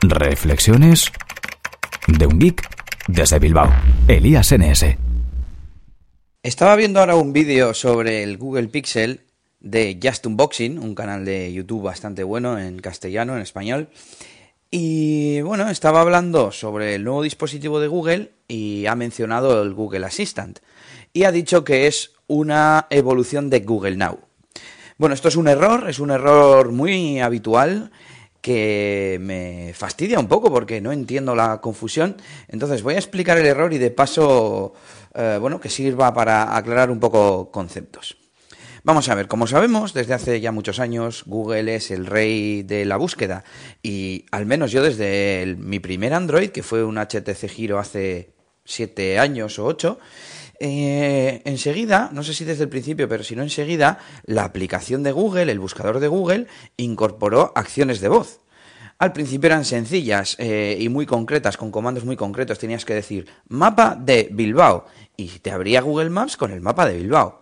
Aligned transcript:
Reflexiones 0.00 1.10
de 2.06 2.26
un 2.26 2.38
geek 2.38 2.62
desde 3.08 3.40
Bilbao, 3.40 3.68
Elías 4.06 4.54
NS. 4.56 4.96
Estaba 6.40 6.76
viendo 6.76 7.00
ahora 7.00 7.16
un 7.16 7.32
vídeo 7.32 7.74
sobre 7.74 8.22
el 8.22 8.38
Google 8.38 8.68
Pixel 8.68 9.22
de 9.58 9.98
Just 10.00 10.24
Unboxing, 10.24 10.78
un 10.78 10.94
canal 10.94 11.24
de 11.24 11.52
YouTube 11.52 11.82
bastante 11.82 12.22
bueno 12.22 12.60
en 12.60 12.78
castellano, 12.78 13.34
en 13.34 13.42
español. 13.42 13.88
Y 14.70 15.40
bueno, 15.40 15.68
estaba 15.68 16.00
hablando 16.00 16.52
sobre 16.52 16.94
el 16.94 17.02
nuevo 17.02 17.24
dispositivo 17.24 17.80
de 17.80 17.88
Google 17.88 18.30
y 18.46 18.86
ha 18.86 18.94
mencionado 18.94 19.60
el 19.60 19.74
Google 19.74 20.06
Assistant. 20.06 20.60
Y 21.12 21.24
ha 21.24 21.32
dicho 21.32 21.64
que 21.64 21.88
es 21.88 22.12
una 22.28 22.86
evolución 22.90 23.50
de 23.50 23.60
Google 23.60 23.96
Now. 23.96 24.20
Bueno, 24.96 25.16
esto 25.16 25.26
es 25.26 25.34
un 25.34 25.48
error, 25.48 25.90
es 25.90 25.98
un 25.98 26.12
error 26.12 26.70
muy 26.70 27.18
habitual 27.18 27.90
que 28.40 29.18
me 29.20 29.72
fastidia 29.74 30.18
un 30.18 30.28
poco 30.28 30.50
porque 30.50 30.80
no 30.80 30.92
entiendo 30.92 31.34
la 31.34 31.60
confusión. 31.60 32.16
Entonces 32.48 32.82
voy 32.82 32.94
a 32.94 32.98
explicar 32.98 33.38
el 33.38 33.46
error 33.46 33.72
y 33.72 33.78
de 33.78 33.90
paso, 33.90 34.74
eh, 35.14 35.38
bueno, 35.40 35.60
que 35.60 35.68
sirva 35.68 36.12
para 36.14 36.56
aclarar 36.56 36.90
un 36.90 37.00
poco 37.00 37.50
conceptos. 37.50 38.16
Vamos 38.84 39.08
a 39.08 39.14
ver, 39.14 39.28
como 39.28 39.46
sabemos, 39.46 39.92
desde 39.92 40.14
hace 40.14 40.40
ya 40.40 40.52
muchos 40.52 40.78
años 40.78 41.24
Google 41.26 41.74
es 41.74 41.90
el 41.90 42.06
rey 42.06 42.62
de 42.62 42.84
la 42.84 42.96
búsqueda 42.96 43.44
y 43.82 44.24
al 44.30 44.46
menos 44.46 44.70
yo 44.70 44.82
desde 44.82 45.56
mi 45.58 45.80
primer 45.80 46.14
Android, 46.14 46.50
que 46.50 46.62
fue 46.62 46.84
un 46.84 46.96
HTC 46.96 47.48
Giro 47.48 47.78
hace 47.78 48.32
siete 48.64 49.18
años 49.18 49.58
o 49.58 49.66
ocho, 49.66 49.98
eh, 50.60 51.42
enseguida, 51.44 52.10
no 52.12 52.22
sé 52.22 52.34
si 52.34 52.44
desde 52.44 52.64
el 52.64 52.68
principio, 52.68 53.08
pero 53.08 53.22
si 53.22 53.36
no 53.36 53.42
enseguida, 53.42 53.98
la 54.24 54.44
aplicación 54.44 55.02
de 55.02 55.12
Google, 55.12 55.50
el 55.52 55.58
buscador 55.58 56.00
de 56.00 56.08
Google, 56.08 56.46
incorporó 56.76 57.52
acciones 57.54 58.00
de 58.00 58.08
voz. 58.08 58.40
Al 58.98 59.12
principio 59.12 59.46
eran 59.46 59.64
sencillas 59.64 60.34
eh, 60.40 60.76
y 60.80 60.88
muy 60.88 61.06
concretas, 61.06 61.56
con 61.56 61.70
comandos 61.70 62.04
muy 62.04 62.16
concretos. 62.16 62.58
Tenías 62.58 62.84
que 62.84 62.94
decir 62.94 63.28
mapa 63.48 63.94
de 63.94 64.28
Bilbao 64.32 64.86
y 65.16 65.28
te 65.38 65.52
abría 65.52 65.82
Google 65.82 66.10
Maps 66.10 66.36
con 66.36 66.50
el 66.50 66.60
mapa 66.60 66.86
de 66.88 66.96
Bilbao. 66.96 67.37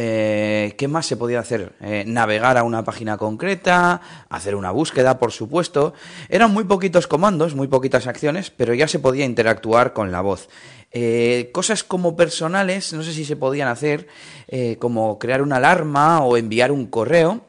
Eh, 0.00 0.74
¿Qué 0.78 0.86
más 0.86 1.06
se 1.06 1.16
podía 1.16 1.40
hacer? 1.40 1.72
navegar 2.06 2.56
a 2.56 2.62
una 2.62 2.84
página 2.84 3.16
concreta, 3.16 4.00
hacer 4.28 4.54
una 4.54 4.70
búsqueda, 4.70 5.18
por 5.18 5.32
supuesto. 5.32 5.92
Eran 6.28 6.52
muy 6.52 6.64
poquitos 6.64 7.08
comandos, 7.08 7.56
muy 7.56 7.66
poquitas 7.66 8.06
acciones, 8.06 8.50
pero 8.50 8.74
ya 8.74 8.86
se 8.86 9.00
podía 9.00 9.24
interactuar 9.24 9.92
con 9.92 10.12
la 10.12 10.20
voz. 10.20 10.48
Eh, 10.90 11.50
cosas 11.52 11.84
como 11.84 12.16
personales, 12.16 12.92
no 12.94 13.02
sé 13.02 13.12
si 13.12 13.24
se 13.24 13.36
podían 13.36 13.68
hacer, 13.68 14.06
eh, 14.46 14.76
como 14.78 15.18
crear 15.18 15.42
una 15.42 15.56
alarma 15.56 16.22
o 16.22 16.36
enviar 16.36 16.72
un 16.72 16.86
correo. 16.86 17.42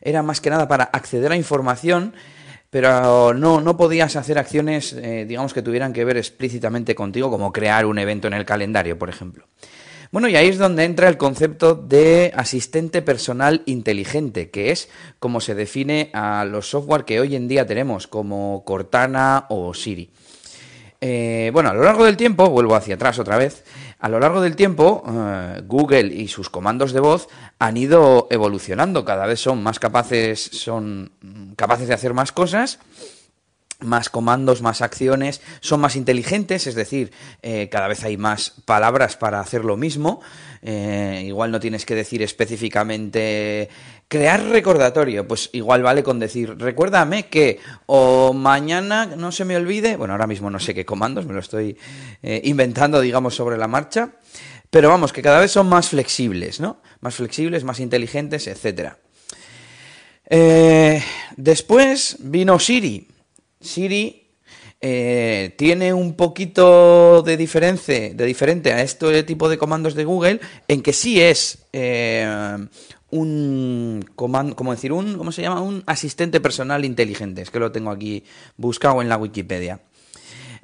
Era 0.00 0.22
más 0.22 0.40
que 0.40 0.50
nada 0.50 0.68
para 0.68 0.84
acceder 0.84 1.32
a 1.32 1.36
información, 1.36 2.14
pero 2.70 3.34
no, 3.34 3.60
no 3.60 3.76
podías 3.76 4.16
hacer 4.16 4.38
acciones, 4.38 4.92
eh, 4.92 5.24
digamos, 5.26 5.54
que 5.54 5.62
tuvieran 5.62 5.92
que 5.92 6.04
ver 6.04 6.18
explícitamente 6.18 6.94
contigo, 6.94 7.30
como 7.30 7.52
crear 7.52 7.86
un 7.86 7.98
evento 7.98 8.28
en 8.28 8.34
el 8.34 8.44
calendario, 8.44 8.98
por 8.98 9.08
ejemplo. 9.08 9.46
Bueno, 10.14 10.28
y 10.28 10.36
ahí 10.36 10.46
es 10.46 10.58
donde 10.58 10.84
entra 10.84 11.08
el 11.08 11.16
concepto 11.16 11.74
de 11.74 12.32
asistente 12.36 13.02
personal 13.02 13.64
inteligente, 13.66 14.48
que 14.48 14.70
es 14.70 14.88
como 15.18 15.40
se 15.40 15.56
define 15.56 16.10
a 16.12 16.44
los 16.44 16.70
software 16.70 17.04
que 17.04 17.18
hoy 17.18 17.34
en 17.34 17.48
día 17.48 17.66
tenemos, 17.66 18.06
como 18.06 18.62
Cortana 18.64 19.46
o 19.48 19.74
Siri. 19.74 20.12
Eh, 21.00 21.50
bueno, 21.52 21.70
a 21.70 21.74
lo 21.74 21.82
largo 21.82 22.04
del 22.04 22.16
tiempo, 22.16 22.48
vuelvo 22.48 22.76
hacia 22.76 22.94
atrás 22.94 23.18
otra 23.18 23.38
vez, 23.38 23.64
a 23.98 24.08
lo 24.08 24.20
largo 24.20 24.40
del 24.40 24.54
tiempo 24.54 25.02
eh, 25.04 25.62
Google 25.66 26.14
y 26.14 26.28
sus 26.28 26.48
comandos 26.48 26.92
de 26.92 27.00
voz 27.00 27.26
han 27.58 27.76
ido 27.76 28.28
evolucionando, 28.30 29.04
cada 29.04 29.26
vez 29.26 29.40
son 29.40 29.64
más 29.64 29.80
capaces, 29.80 30.38
son 30.40 31.10
capaces 31.56 31.88
de 31.88 31.94
hacer 31.94 32.14
más 32.14 32.30
cosas 32.30 32.78
más 33.84 34.08
comandos, 34.08 34.62
más 34.62 34.82
acciones, 34.82 35.40
son 35.60 35.80
más 35.80 35.96
inteligentes, 35.96 36.66
es 36.66 36.74
decir, 36.74 37.12
eh, 37.42 37.68
cada 37.70 37.88
vez 37.88 38.04
hay 38.04 38.16
más 38.16 38.54
palabras 38.64 39.16
para 39.16 39.40
hacer 39.40 39.64
lo 39.64 39.76
mismo. 39.76 40.20
Eh, 40.62 41.24
igual 41.26 41.50
no 41.50 41.60
tienes 41.60 41.84
que 41.84 41.94
decir 41.94 42.22
específicamente 42.22 43.68
crear 44.08 44.42
recordatorio, 44.44 45.28
pues 45.28 45.50
igual 45.52 45.82
vale 45.82 46.02
con 46.02 46.18
decir 46.18 46.56
recuérdame 46.58 47.26
que 47.26 47.60
o 47.86 48.32
mañana 48.32 49.06
no 49.06 49.30
se 49.30 49.44
me 49.44 49.56
olvide, 49.56 49.96
bueno, 49.96 50.14
ahora 50.14 50.26
mismo 50.26 50.48
no 50.48 50.58
sé 50.58 50.74
qué 50.74 50.86
comandos, 50.86 51.26
me 51.26 51.34
lo 51.34 51.40
estoy 51.40 51.76
eh, 52.22 52.40
inventando, 52.44 53.00
digamos, 53.00 53.34
sobre 53.34 53.58
la 53.58 53.68
marcha, 53.68 54.12
pero 54.70 54.88
vamos, 54.88 55.12
que 55.12 55.22
cada 55.22 55.40
vez 55.40 55.50
son 55.50 55.68
más 55.68 55.90
flexibles, 55.90 56.60
¿no? 56.60 56.80
Más 57.00 57.14
flexibles, 57.14 57.64
más 57.64 57.80
inteligentes, 57.80 58.46
etcétera. 58.46 58.98
después 61.36 62.16
vino 62.20 62.58
Siri. 62.58 63.13
Siri 63.64 64.24
eh, 64.80 65.54
tiene 65.56 65.94
un 65.94 66.14
poquito 66.14 67.22
de 67.22 67.36
diferencia, 67.36 68.12
de 68.12 68.24
diferente 68.26 68.72
a 68.72 68.82
este 68.82 69.22
tipo 69.22 69.48
de 69.48 69.56
comandos 69.56 69.94
de 69.94 70.04
Google, 70.04 70.40
en 70.68 70.82
que 70.82 70.92
sí 70.92 71.20
es 71.20 71.66
eh, 71.72 72.58
un 73.10 74.04
comando, 74.14 74.54
decir, 74.72 74.92
un, 74.92 75.16
¿cómo 75.16 75.32
se 75.32 75.42
llama? 75.42 75.62
Un 75.62 75.82
asistente 75.86 76.40
personal 76.40 76.84
inteligente. 76.84 77.42
Es 77.42 77.50
que 77.50 77.60
lo 77.60 77.72
tengo 77.72 77.90
aquí 77.90 78.24
buscado 78.56 79.00
en 79.00 79.08
la 79.08 79.16
Wikipedia. 79.16 79.80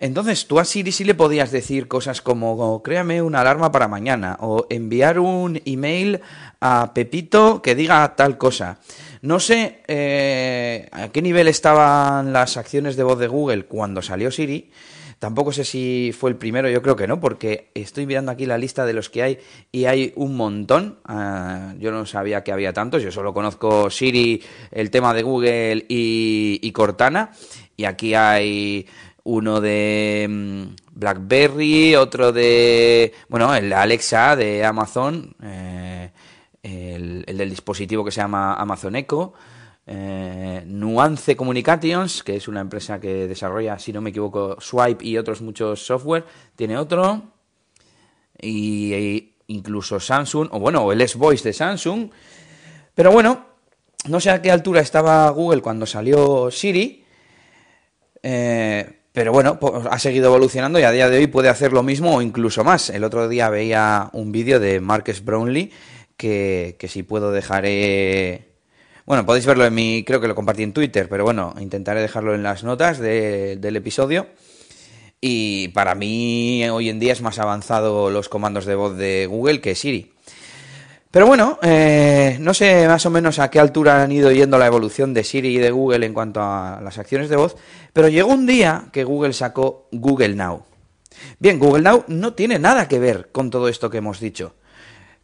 Entonces, 0.02 0.46
tú 0.46 0.58
a 0.58 0.64
Siri 0.64 0.92
sí 0.92 1.04
le 1.04 1.14
podías 1.14 1.50
decir 1.50 1.86
cosas 1.86 2.22
como 2.22 2.82
créame 2.82 3.20
una 3.20 3.42
alarma 3.42 3.70
para 3.70 3.86
mañana 3.86 4.38
o 4.40 4.66
enviar 4.70 5.18
un 5.18 5.60
email 5.66 6.20
a 6.58 6.92
Pepito 6.94 7.60
que 7.60 7.74
diga 7.74 8.16
tal 8.16 8.38
cosa. 8.38 8.78
No 9.20 9.38
sé 9.38 9.82
eh, 9.86 10.88
a 10.90 11.08
qué 11.08 11.20
nivel 11.20 11.48
estaban 11.48 12.32
las 12.32 12.56
acciones 12.56 12.96
de 12.96 13.02
voz 13.02 13.18
de 13.18 13.28
Google 13.28 13.66
cuando 13.66 14.00
salió 14.00 14.30
Siri. 14.30 14.70
Tampoco 15.20 15.52
sé 15.52 15.64
si 15.66 16.14
fue 16.18 16.30
el 16.30 16.36
primero, 16.36 16.70
yo 16.70 16.80
creo 16.80 16.96
que 16.96 17.06
no, 17.06 17.20
porque 17.20 17.70
estoy 17.74 18.06
mirando 18.06 18.32
aquí 18.32 18.46
la 18.46 18.56
lista 18.56 18.86
de 18.86 18.94
los 18.94 19.10
que 19.10 19.22
hay 19.22 19.38
y 19.70 19.84
hay 19.84 20.14
un 20.16 20.34
montón. 20.34 20.98
Ah, 21.04 21.74
yo 21.78 21.92
no 21.92 22.06
sabía 22.06 22.42
que 22.42 22.52
había 22.52 22.72
tantos, 22.72 23.02
yo 23.02 23.12
solo 23.12 23.34
conozco 23.34 23.90
Siri, 23.90 24.42
el 24.70 24.90
tema 24.90 25.12
de 25.12 25.22
Google 25.22 25.84
y, 25.90 26.72
Cortana. 26.72 27.32
Y 27.76 27.84
aquí 27.84 28.14
hay 28.14 28.86
uno 29.25 29.60
de 29.60 30.26
mm, 30.28 30.62
BlackBerry, 30.92 31.97
otro 31.97 32.32
de, 32.32 33.12
bueno, 33.28 33.54
el 33.54 33.72
Alexa 33.72 34.36
de 34.36 34.64
Amazon. 34.64 35.34
Eh, 35.42 36.10
el, 36.62 37.25
del 37.25 37.50
dispositivo 37.50 38.04
que 38.04 38.10
se 38.10 38.20
llama 38.20 38.54
Amazon 38.54 38.97
Echo, 38.97 39.32
eh, 39.86 40.62
Nuance 40.66 41.36
Communications, 41.36 42.22
que 42.22 42.36
es 42.36 42.48
una 42.48 42.60
empresa 42.60 43.00
que 43.00 43.26
desarrolla, 43.26 43.78
si 43.78 43.92
no 43.92 44.00
me 44.00 44.10
equivoco, 44.10 44.56
Swipe 44.60 45.04
y 45.04 45.16
otros 45.19 45.41
muchos 45.41 45.84
software, 45.84 46.25
tiene 46.56 46.76
otro, 46.76 47.22
y, 48.41 48.92
e 48.92 49.34
incluso 49.48 49.98
Samsung, 49.98 50.48
o 50.53 50.60
bueno, 50.60 50.92
el 50.92 51.00
S-Voice 51.00 51.44
de 51.44 51.53
Samsung, 51.53 52.10
pero 52.94 53.10
bueno, 53.10 53.47
no 54.09 54.20
sé 54.20 54.30
a 54.30 54.41
qué 54.41 54.50
altura 54.50 54.80
estaba 54.80 55.28
Google 55.30 55.62
cuando 55.62 55.86
salió 55.86 56.50
Siri, 56.50 57.04
eh, 58.22 58.99
pero 59.12 59.32
bueno, 59.32 59.59
ha 59.91 59.98
seguido 59.98 60.26
evolucionando 60.26 60.78
y 60.78 60.84
a 60.84 60.93
día 60.93 61.09
de 61.09 61.19
hoy 61.19 61.26
puede 61.26 61.48
hacer 61.48 61.72
lo 61.72 61.82
mismo 61.82 62.16
o 62.16 62.22
incluso 62.22 62.62
más. 62.62 62.91
El 62.91 63.03
otro 63.03 63.28
día 63.28 63.50
veía 63.50 64.09
un 64.12 64.31
vídeo 64.31 64.60
de 64.60 64.81
Marcus 64.81 65.25
Brownlee 65.25 65.72
que, 66.16 66.76
si 66.88 67.03
puedo 67.03 67.32
dejaré... 67.32 68.47
Bueno, 69.06 69.26
podéis 69.26 69.47
verlo 69.47 69.65
en 69.65 69.75
mi... 69.75 70.04
Creo 70.04 70.21
que 70.21 70.28
lo 70.28 70.37
compartí 70.37 70.62
en 70.62 70.72
Twitter, 70.72 71.09
pero 71.09 71.25
bueno, 71.25 71.54
intentaré 71.59 72.00
dejarlo 72.00 72.34
en 72.34 72.44
las 72.44 72.62
notas 72.62 73.00
del 73.00 73.76
episodio. 73.76 74.28
Y 75.21 75.69
para 75.69 75.97
mí 75.97 76.66
hoy 76.69 76.88
en 76.88 77.00
día 77.00 77.12
es 77.12 77.21
más 77.21 77.38
avanzado 77.41 78.10
los 78.10 78.28
comandos 78.28 78.65
de 78.65 78.75
voz 78.77 78.97
de 78.97 79.27
Google 79.27 79.60
que 79.60 79.75
Siri. 79.75 80.12
Pero 81.10 81.26
bueno, 81.26 81.59
eh, 81.62 82.37
no 82.41 82.54
sé 82.54 82.87
más 82.87 83.04
o 83.04 83.10
menos 83.10 83.41
a 83.41 83.50
qué 83.50 83.59
altura 83.59 84.03
han 84.03 84.12
ido 84.12 84.31
yendo 84.31 84.59
la 84.59 84.66
evolución 84.66 85.12
de 85.12 85.25
Siri 85.25 85.56
y 85.56 85.59
de 85.59 85.72
Google 85.72 86.06
en 86.06 86.15
cuanto 86.15 86.41
a 86.41 86.81
las 86.82 86.98
acciones 86.98 87.28
de 87.28 87.34
voz, 87.34 87.56
pero 87.93 88.09
llegó 88.09 88.33
un 88.33 88.47
día 88.47 88.84
que 88.92 89.03
Google 89.03 89.33
sacó 89.33 89.89
Google 89.91 90.36
Now. 90.36 90.62
Bien, 91.41 91.59
Google 91.59 91.83
Now 91.83 92.04
no 92.07 92.34
tiene 92.34 92.60
nada 92.60 92.86
que 92.86 93.01
ver 93.01 93.30
con 93.33 93.51
todo 93.51 93.68
esto 93.68 93.91
que 93.91 93.98
hemos 93.98 94.21
dicho. 94.21 94.54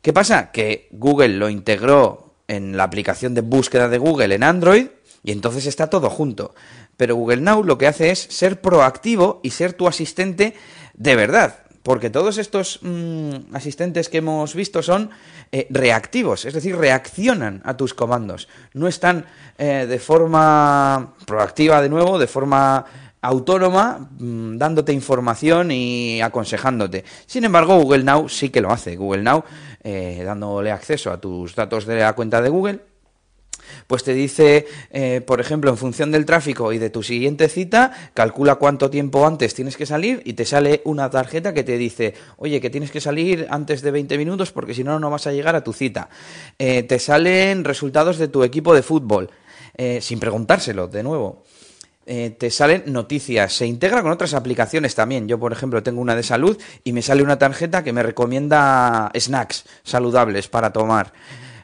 ¿Qué 0.02 0.12
pasa? 0.12 0.50
Que 0.50 0.88
Google 0.90 1.36
lo 1.36 1.48
integró 1.48 2.34
en 2.48 2.76
la 2.76 2.84
aplicación 2.84 3.34
de 3.34 3.42
búsqueda 3.42 3.88
de 3.88 3.98
Google 3.98 4.34
en 4.34 4.42
Android 4.42 4.88
y 5.22 5.30
entonces 5.30 5.66
está 5.66 5.88
todo 5.88 6.10
junto. 6.10 6.52
Pero 6.96 7.14
Google 7.14 7.42
Now 7.42 7.62
lo 7.62 7.78
que 7.78 7.86
hace 7.86 8.10
es 8.10 8.18
ser 8.18 8.60
proactivo 8.60 9.40
y 9.44 9.50
ser 9.50 9.72
tu 9.72 9.86
asistente 9.86 10.54
de 10.94 11.14
verdad. 11.14 11.65
Porque 11.86 12.10
todos 12.10 12.36
estos 12.38 12.80
mm, 12.82 13.54
asistentes 13.54 14.08
que 14.08 14.18
hemos 14.18 14.56
visto 14.56 14.82
son 14.82 15.08
eh, 15.52 15.68
reactivos, 15.70 16.44
es 16.44 16.52
decir, 16.52 16.76
reaccionan 16.76 17.62
a 17.64 17.76
tus 17.76 17.94
comandos. 17.94 18.48
No 18.74 18.88
están 18.88 19.24
eh, 19.56 19.86
de 19.88 19.98
forma 20.00 21.14
proactiva 21.24 21.80
de 21.80 21.88
nuevo, 21.88 22.18
de 22.18 22.26
forma 22.26 22.84
autónoma 23.20 24.10
mm, 24.18 24.56
dándote 24.56 24.92
información 24.92 25.70
y 25.70 26.20
aconsejándote. 26.20 27.04
Sin 27.24 27.44
embargo, 27.44 27.80
Google 27.80 28.02
Now 28.02 28.28
sí 28.28 28.50
que 28.50 28.60
lo 28.60 28.72
hace. 28.72 28.96
Google 28.96 29.22
Now, 29.22 29.44
eh, 29.84 30.24
dándole 30.24 30.72
acceso 30.72 31.12
a 31.12 31.20
tus 31.20 31.54
datos 31.54 31.86
de 31.86 32.00
la 32.00 32.14
cuenta 32.14 32.42
de 32.42 32.48
Google, 32.48 32.80
Pues 33.86 34.04
te 34.04 34.14
dice, 34.14 34.66
eh, 34.90 35.20
por 35.26 35.40
ejemplo, 35.40 35.70
en 35.70 35.76
función 35.76 36.10
del 36.10 36.26
tráfico 36.26 36.72
y 36.72 36.78
de 36.78 36.90
tu 36.90 37.02
siguiente 37.02 37.48
cita, 37.48 37.92
calcula 38.14 38.56
cuánto 38.56 38.90
tiempo 38.90 39.26
antes 39.26 39.54
tienes 39.54 39.76
que 39.76 39.86
salir 39.86 40.22
y 40.24 40.34
te 40.34 40.44
sale 40.44 40.82
una 40.84 41.10
tarjeta 41.10 41.54
que 41.54 41.64
te 41.64 41.78
dice, 41.78 42.14
oye, 42.36 42.60
que 42.60 42.70
tienes 42.70 42.90
que 42.90 43.00
salir 43.00 43.46
antes 43.50 43.82
de 43.82 43.90
20 43.90 44.18
minutos 44.18 44.52
porque 44.52 44.74
si 44.74 44.84
no, 44.84 44.98
no 44.98 45.10
vas 45.10 45.26
a 45.26 45.32
llegar 45.32 45.56
a 45.56 45.64
tu 45.64 45.72
cita. 45.72 46.08
Eh, 46.58 46.82
te 46.82 46.98
salen 46.98 47.64
resultados 47.64 48.18
de 48.18 48.28
tu 48.28 48.44
equipo 48.44 48.74
de 48.74 48.82
fútbol, 48.82 49.30
eh, 49.76 50.00
sin 50.00 50.18
preguntárselo, 50.18 50.88
de 50.88 51.02
nuevo. 51.02 51.44
te 52.06 52.50
salen 52.50 52.84
noticias. 52.86 53.52
Se 53.52 53.66
integra 53.66 54.00
con 54.00 54.12
otras 54.12 54.32
aplicaciones 54.32 54.94
también. 54.94 55.26
Yo, 55.26 55.40
por 55.40 55.50
ejemplo, 55.50 55.82
tengo 55.82 56.00
una 56.00 56.14
de 56.14 56.22
salud 56.22 56.56
y 56.84 56.92
me 56.92 57.02
sale 57.02 57.24
una 57.24 57.36
tarjeta 57.36 57.82
que 57.82 57.92
me 57.92 58.04
recomienda 58.04 59.10
snacks 59.18 59.64
saludables 59.82 60.46
para 60.46 60.72
tomar. 60.72 61.12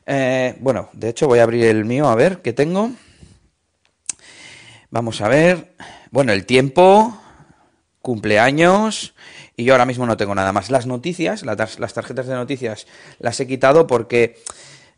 Eh, 0.06 0.56
bueno, 0.60 0.88
de 0.92 1.08
hecho 1.08 1.26
voy 1.26 1.38
a 1.38 1.44
abrir 1.44 1.64
el 1.64 1.84
mío 1.84 2.08
a 2.08 2.14
ver 2.14 2.42
qué 2.42 2.52
tengo. 2.52 2.90
Vamos 4.90 5.20
a 5.20 5.28
ver. 5.28 5.74
Bueno, 6.10 6.32
el 6.32 6.44
tiempo, 6.44 7.18
cumpleaños 8.00 9.14
y 9.56 9.64
yo 9.64 9.74
ahora 9.74 9.86
mismo 9.86 10.06
no 10.06 10.16
tengo 10.16 10.34
nada 10.34 10.52
más. 10.52 10.70
Las 10.70 10.86
noticias, 10.86 11.44
las 11.44 11.94
tarjetas 11.94 12.26
de 12.26 12.34
noticias 12.34 12.86
las 13.18 13.38
he 13.40 13.46
quitado 13.46 13.86
porque 13.86 14.36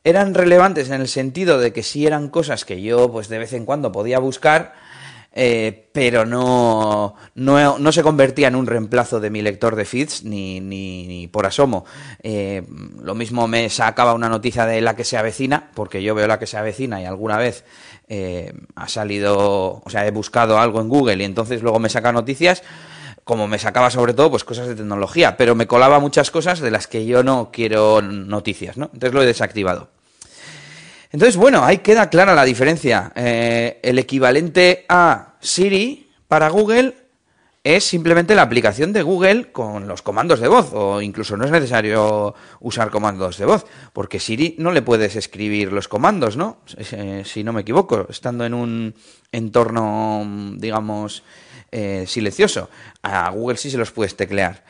eran 0.03 0.35
relevantes 0.35 0.89
en 0.89 1.01
el 1.01 1.09
sentido 1.09 1.59
de 1.59 1.73
que 1.73 1.83
si 1.83 2.07
eran 2.07 2.29
cosas 2.29 2.65
que 2.65 2.83
yo 2.83 3.11
pues 3.11 3.29
de 3.29 3.39
vez 3.39 3.53
en 3.53 3.65
cuando 3.65 3.93
podía 3.93 4.19
buscar 4.19 4.75
eh, 5.37 5.89
pero 5.93 6.25
no, 6.25 7.17
no, 7.35 7.93
se 7.93 8.03
convertía 8.05 8.47
en 8.47 8.55
un 8.55 8.67
reemplazo 8.67 9.19
de 9.19 9.31
mi 9.31 9.43
lector 9.43 9.75
de 9.75 9.85
feeds 9.85 10.23
ni, 10.23 10.61
ni, 10.61 11.27
por 11.27 11.45
asomo. 11.45 11.85
Eh, 12.23 12.63
lo 13.03 13.17
mismo 13.17 13.49
me 13.49 13.69
sacaba 13.69 14.15
una 14.15 14.29
noticia 14.29 14.65
de 14.65 14.81
la 14.81 14.95
que 14.95 15.03
se 15.03 15.17
avecina, 15.17 15.71
porque 15.75 16.05
yo 16.05 16.15
veo 16.15 16.29
la 16.29 16.39
que 16.39 16.47
se 16.47 16.57
avecina 16.57 17.01
y 17.01 17.05
alguna 17.05 17.37
vez 17.37 17.65
eh, 18.09 18.53
ha 18.77 18.89
salido, 18.89 19.83
o 19.85 19.91
sea, 19.91 20.07
he 20.07 20.13
buscado 20.13 20.59
algo 20.59 20.81
en 20.81 20.89
Google 20.89 21.17
y 21.17 21.25
entonces 21.25 21.63
luego 21.63 21.81
me 21.81 21.89
saca 21.89 22.13
noticias 22.13 22.63
como 23.25 23.49
me 23.49 23.59
sacaba 23.59 23.91
sobre 23.91 24.13
todo 24.13 24.31
pues 24.31 24.45
cosas 24.45 24.69
de 24.69 24.75
tecnología, 24.75 25.39
pero 25.39 25.55
me 25.55 25.67
colaba 25.67 25.99
muchas 25.99 26.31
cosas 26.31 26.61
de 26.61 26.71
las 26.71 26.87
que 26.87 27.07
yo 27.07 27.23
no 27.23 27.51
quiero 27.51 28.03
noticias, 28.03 28.77
¿no? 28.77 28.91
Entonces 28.93 29.15
lo 29.15 29.23
he 29.23 29.27
desactivado. 29.27 29.89
Entonces, 31.15 31.37
bueno, 31.37 31.63
ahí 31.63 31.79
queda 31.79 32.11
clara 32.11 32.35
la 32.35 32.43
diferencia. 32.43 33.13
Eh, 33.15 33.79
el 33.85 34.01
equivalente 34.01 34.85
a 34.89 35.37
Siri 35.39 36.11
para 36.27 36.49
Google 36.49 36.93
es 37.63 37.85
simplemente 37.85 38.35
la 38.35 38.43
aplicación 38.43 38.93
de 38.93 39.03
Google 39.03 39.53
con 39.53 39.87
los 39.87 40.03
comandos 40.03 40.41
de 40.41 40.49
voz, 40.49 40.73
o 40.73 41.01
incluso 41.01 41.37
no 41.37 41.45
es 41.45 41.53
necesario 41.53 42.35
usar 42.59 42.91
comandos 42.91 43.39
de 43.39 43.45
voz, 43.45 43.65
porque 43.93 44.19
Siri 44.19 44.57
no 44.59 44.73
le 44.73 44.83
puedes 44.83 45.15
escribir 45.15 45.71
los 45.71 45.87
comandos, 45.87 46.37
¿no? 46.37 46.59
Eh, 46.79 47.23
si 47.25 47.45
no 47.45 47.53
me 47.53 47.61
equivoco, 47.61 48.09
estando 48.11 48.45
en 48.45 48.53
un 48.53 48.95
entorno, 49.31 50.27
digamos, 50.57 51.23
eh, 51.71 52.07
silencioso. 52.09 52.71
A 53.03 53.31
Google 53.31 53.57
sí 53.57 53.71
se 53.71 53.79
los 53.79 53.93
puedes 53.93 54.17
teclear. 54.17 54.65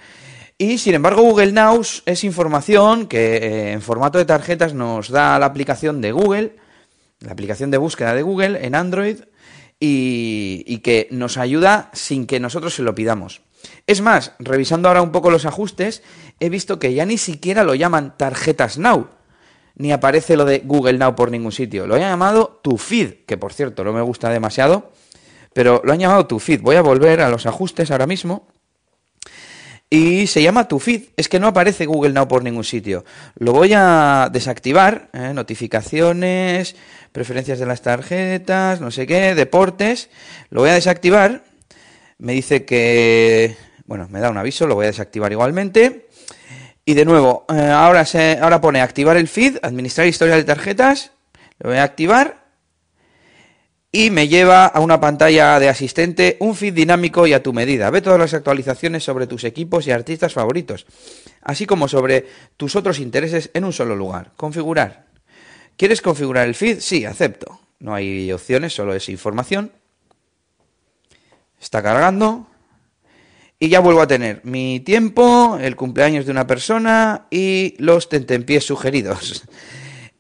Y 0.65 0.79
sin 0.79 0.95
embargo, 0.95 1.21
Google 1.21 1.53
Now 1.53 1.83
es 2.07 2.25
información 2.25 3.07
que 3.07 3.37
eh, 3.37 3.73
en 3.73 3.83
formato 3.83 4.17
de 4.17 4.25
tarjetas 4.25 4.73
nos 4.73 5.11
da 5.11 5.39
la 5.39 5.45
aplicación 5.45 6.01
de 6.01 6.11
Google, 6.11 6.57
la 7.21 7.33
aplicación 7.33 7.71
de 7.71 7.77
búsqueda 7.77 8.15
de 8.15 8.23
Google 8.23 8.65
en 8.65 8.75
Android 8.75 9.19
y, 9.79 10.79
que 10.79 11.07
nos 11.11 11.37
ayuda 11.37 11.91
sin 11.93 12.27
que 12.27 12.41
nosotros 12.41 12.75
se 12.75 12.83
lo 12.83 12.95
pidamos. 12.95 13.43
Es 13.87 14.01
más, 14.01 14.33
revisando 14.39 14.89
ahora 14.89 15.03
un 15.03 15.13
poco 15.13 15.31
los 15.31 15.45
ajustes, 15.45 16.03
he 16.41 16.49
visto 16.49 16.79
que 16.79 16.95
ya 16.95 17.05
ni 17.05 17.19
siquiera 17.19 17.63
lo 17.63 17.75
llaman 17.75 18.17
tarjetas 18.17 18.79
Now, 18.79 19.09
ni 19.75 19.93
aparece 19.93 20.35
lo 20.35 20.47
de 20.47 20.61
Google 20.61 20.97
Now 20.97 21.15
por 21.15 21.31
ningún 21.31 21.53
sitio. 21.53 21.87
Lo 21.87 21.97
han 21.97 22.01
llamado 22.01 22.59
Tu 22.63 22.79
Feed, 22.79 23.27
que 23.27 23.37
por 23.37 23.53
cierto 23.53 23.85
no 23.85 23.93
me 23.93 24.01
gusta 24.01 24.31
demasiado, 24.31 24.93
pero 25.53 25.83
lo 25.85 25.93
han 25.93 25.99
llamado 25.99 26.27
Tu 26.27 26.39
Feed. 26.39 26.63
Voy 26.63 26.77
a 26.77 26.83
volver 26.83 27.21
a 27.21 27.29
los 27.29 27.45
ajustes 27.45 27.91
ahora 27.91 28.07
mismo 28.07 28.47
y 29.95 30.27
se 30.27 30.43
llama 30.43 30.67
Tu 30.67 30.81
Feed. 30.81 31.03
Es 31.17 31.29
que 31.29 31.39
no 31.39 31.47
aparece 31.47 31.87
Google 31.87 32.13
Now 32.13 32.27
por 32.27 32.43
ningún 32.43 32.65
sitio. 32.65 33.05
Lo 33.37 33.53
voy 33.53 33.73
a 33.75 34.29
desactivar. 34.33 35.09
¿eh? 35.13 35.33
Notificaciones, 35.33 36.75
preferencias 37.13 37.61
de 37.61 37.67
las 37.67 37.83
tarjetas, 37.83 38.81
no 38.81 38.91
sé 38.91 39.07
qué, 39.07 39.35
deportes. 39.37 40.11
Lo 40.51 40.63
voy 40.63 40.71
a 40.71 40.75
desactivar. 40.75 41.45
Me 42.19 42.33
dice 42.33 42.65
que... 42.65 43.57
Bueno, 43.87 44.09
me 44.11 44.19
da 44.19 44.31
un 44.31 44.39
aviso, 44.39 44.67
lo 44.67 44.75
voy 44.75 44.87
a 44.87 44.89
desactivar 44.89 45.31
igualmente. 45.31 46.09
Y 46.85 46.95
de 46.95 47.05
nuevo, 47.05 47.45
eh, 47.55 47.61
ahora, 47.61 48.05
se, 48.05 48.39
ahora 48.41 48.61
pone 48.61 48.81
activar 48.81 49.17
el 49.17 49.29
feed, 49.29 49.59
administrar 49.63 50.07
historia 50.07 50.35
de 50.35 50.45
tarjetas. 50.45 51.13
Lo 51.61 51.71
voy 51.71 51.79
a 51.79 51.85
activar 51.85 52.44
y 53.95 54.11
me 54.11 54.27
lleva 54.27 54.67
a 54.67 54.81
una 54.81 55.01
pantalla 55.01 55.61
de 55.61 55.69
asistente, 55.69 56.37
un 56.41 56.57
feed 56.57 56.75
dinámico 56.75 57.29
y 57.29 57.33
a 57.33 57.45
tu 57.45 57.53
medida. 57.53 57.91
Ve 57.91 58.03
todas 58.03 58.19
las 58.19 58.35
actualizaciones 58.35 59.05
sobre 59.05 59.29
tus 59.29 59.45
equipos 59.45 59.87
y 59.87 59.93
artistas 59.93 60.33
favoritos, 60.33 60.85
así 61.43 61.65
como 61.65 61.87
sobre 61.87 62.27
tus 62.57 62.75
otros 62.75 62.99
intereses 62.99 63.51
en 63.55 63.63
un 63.63 63.73
solo 63.73 63.95
lugar. 63.95 64.33
Configurar. 64.37 65.07
¿Quieres 65.77 66.03
configurar 66.03 66.49
el 66.49 66.57
feed? 66.57 66.81
Sí, 66.81 67.05
acepto. 67.05 67.61
No 67.79 67.95
hay 67.95 68.33
opciones, 68.33 68.75
solo 68.75 68.95
es 68.95 69.09
información. 69.09 69.71
Está 71.61 71.81
cargando. 71.81 72.49
Y 73.61 73.69
ya 73.69 73.79
vuelvo 73.79 74.03
a 74.03 74.09
tener 74.09 74.41
mi 74.43 74.81
tiempo, 74.81 75.57
el 75.61 75.77
cumpleaños 75.77 76.27
de 76.27 76.33
una 76.33 76.49
persona 76.49 77.29
y 77.31 77.77
los 77.79 78.09
tentempiés 78.09 78.67
sugeridos 78.67 79.45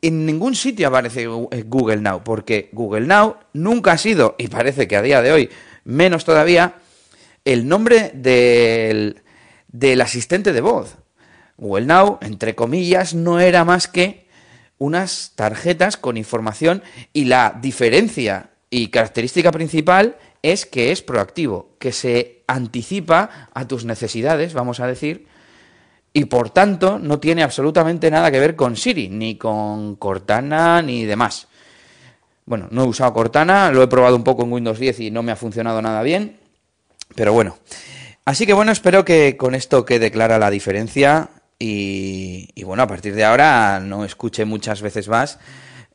en 0.07 0.27
ningún 0.27 0.55
sitio 0.55 0.89
aparece 0.89 1.23
eh, 1.23 1.65
Google 1.67 1.99
Now, 1.99 2.23
porque 2.23 2.69
Google 2.73 3.07
Now 3.07 3.37
nunca 3.53 3.93
ha 3.93 3.99
sido, 3.99 4.35
y 4.39 4.49
parece 4.49 4.87
que 4.87 4.97
a 4.97 5.03
día 5.03 5.23
de 5.23 5.33
hoy 5.33 5.51
menos 5.85 6.25
todavía, 6.25 6.75
el 7.45 7.69
nombre 7.69 8.11
del, 8.15 9.23
del 9.69 10.01
asistente 10.01 10.53
de 10.53 10.61
voz. 10.61 10.97
Google 11.57 11.87
Now, 11.87 12.19
entre 12.21 12.55
comillas, 12.55 13.15
no 13.15 13.41
era 13.41 13.65
más 13.65 13.89
que 13.89 14.27
unas 14.79 15.33
tarjetas 15.37 15.97
con 15.97 16.17
información 16.17 16.83
y 17.13 17.25
la 17.25 17.59
diferencia 17.61 18.51
y 18.71 18.89
característica 18.89 19.53
principal 19.53 20.17
es 20.43 20.67
que 20.67 20.93
es 20.93 21.01
proactivo, 21.01 21.77
que 21.79 21.93
se 21.93 22.43
anticipa 22.47 23.49
a 23.55 23.67
tus 23.67 23.85
necesidades, 23.85 24.53
vamos 24.53 24.81
a 24.81 24.87
decir, 24.87 25.27
y 26.17 26.27
por 26.27 26.51
tanto 26.51 27.01
no 27.01 27.19
tiene 27.19 27.43
absolutamente 27.43 28.09
nada 28.09 28.31
que 28.31 28.39
ver 28.39 28.55
con 28.55 28.77
Siri, 28.77 29.09
ni 29.09 29.37
con 29.37 29.97
Cortana, 29.97 30.81
ni 30.81 31.05
demás. 31.05 31.49
Bueno, 32.47 32.69
no 32.71 32.85
he 32.85 32.87
usado 32.87 33.13
Cortana, 33.13 33.73
lo 33.73 33.83
he 33.83 33.89
probado 33.89 34.15
un 34.15 34.23
poco 34.23 34.45
en 34.45 34.53
Windows 34.53 34.79
10 34.79 35.01
y 35.01 35.11
no 35.11 35.25
me 35.25 35.33
ha 35.33 35.37
funcionado 35.37 35.83
nada 35.83 36.03
bien, 36.03 36.39
pero 37.17 37.33
bueno. 37.33 37.59
Así 38.25 38.47
que 38.47 38.53
bueno, 38.53 38.71
espero 38.71 39.05
que 39.05 39.37
con 39.37 39.57
esto 39.57 39.85
quede 39.85 40.13
clara 40.13 40.39
la 40.39 40.51
diferencia 40.51 41.31
y, 41.59 42.63
bueno, 42.63 42.85
a 42.85 42.87
partir 42.87 43.15
de 43.15 43.25
ahora 43.25 43.81
no 43.81 44.05
escuche 44.05 44.45
muchas 44.45 44.83
veces 44.83 45.09
más 45.09 45.41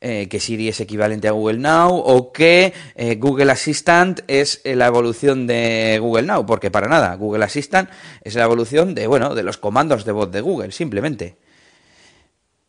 eh, 0.02 0.28
que 0.30 0.40
Siri 0.40 0.70
es 0.70 0.80
equivalente 0.80 1.28
a 1.28 1.32
Google 1.32 1.58
Now 1.58 1.94
o 1.94 2.32
que 2.32 2.74
eh, 2.96 3.16
Google 3.16 3.52
Assistant 3.52 4.22
es 4.28 4.62
la 4.64 4.88
evolución 4.88 5.46
de 5.46 5.98
Google 6.00 6.24
Now, 6.24 6.46
porque 6.46 6.72
para 6.72 6.88
nada, 6.88 7.16
Google 7.16 7.44
Assistant 7.44 7.90
es 8.24 8.36
la 8.36 8.46
evolución 8.46 8.96
de, 8.96 9.08
bueno, 9.08 9.36
de 9.36 9.44
los 9.44 9.58
comandos 9.58 10.06
de 10.06 10.14
voz 10.14 10.32
de 10.32 10.40
Google, 10.40 10.72
simplemente. 10.72 11.38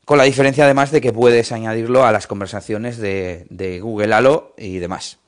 Con 0.04 0.18
la 0.18 0.24
diferencia 0.24 0.64
además 0.64 0.90
de 0.90 1.00
que 1.00 1.12
puedes 1.12 1.52
añadirlo 1.52 2.04
a 2.04 2.10
las 2.10 2.26
conversaciones 2.26 2.98
de, 2.98 3.78
Google 3.80 4.12
Halo 4.12 4.54
y 4.58 4.78
demás. 4.78 5.18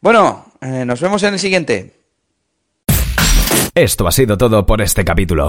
Bueno, 0.00 0.46
eh, 0.62 0.84
nos 0.86 0.98
vemos 1.02 1.22
en 1.24 1.34
el 1.34 1.38
siguiente. 1.38 1.92
Esto 3.74 4.08
ha 4.08 4.12
sido 4.12 4.38
todo 4.38 4.64
por 4.64 4.80
este 4.80 5.04
capítulo. 5.04 5.48